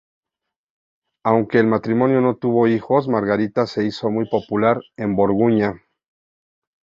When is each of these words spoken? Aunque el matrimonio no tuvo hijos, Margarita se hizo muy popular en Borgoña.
Aunque 1.23 1.59
el 1.59 1.67
matrimonio 1.67 2.21
no 2.21 2.35
tuvo 2.35 2.65
hijos, 2.67 3.07
Margarita 3.07 3.67
se 3.67 3.85
hizo 3.85 4.09
muy 4.09 4.27
popular 4.27 4.79
en 4.97 5.15
Borgoña. 5.15 5.75